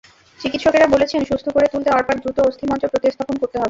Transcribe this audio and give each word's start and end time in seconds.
চিকিৎসকেরা 0.39 0.87
বলেছেন, 0.87 1.21
সুস্থ 1.23 1.47
করে 1.49 1.67
তুলতে 1.67 1.89
অর্পার 1.89 2.17
দ্রুত 2.21 2.37
অস্থিমজ্জা 2.41 2.91
প্রতিস্থাপন 2.93 3.35
করতে 3.37 3.45
হবে। 3.47 3.59